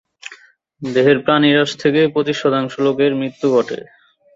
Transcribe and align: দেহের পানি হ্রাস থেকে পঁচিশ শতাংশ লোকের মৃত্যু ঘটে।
দেহের 0.81 1.19
পানি 1.25 1.47
হ্রাস 1.51 1.71
থেকে 1.79 2.01
পঁচিশ 2.13 2.37
শতাংশ 2.41 2.73
লোকের 2.85 3.11
মৃত্যু 3.15 3.47
ঘটে। 3.55 3.77